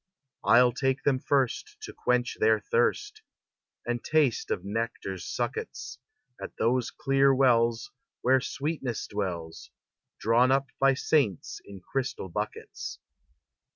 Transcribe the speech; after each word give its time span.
I'll 0.43 0.71
take 0.71 1.03
them 1.03 1.19
first 1.19 1.77
To 1.81 1.93
quench 1.93 2.37
their 2.39 2.59
thirst, 2.59 3.21
And 3.85 4.03
taste 4.03 4.49
of 4.49 4.65
nectar's 4.65 5.23
suckets 5.27 5.99
At 6.41 6.57
those 6.57 6.89
clear 6.89 7.35
wells 7.35 7.91
Where 8.21 8.41
sweetness 8.41 9.05
dwells 9.05 9.69
Drawn 10.19 10.51
up 10.51 10.69
by 10.79 10.95
saints 10.95 11.61
in 11.65 11.81
crystal 11.81 12.29
buckets. 12.29 12.97